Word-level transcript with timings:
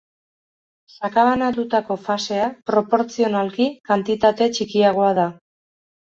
Sakabanatutako 0.91 1.97
fasea 2.05 2.47
proportzionalki 2.69 3.67
kantitate 3.91 4.47
txikiagoa 4.55 5.11
da. 5.21 5.27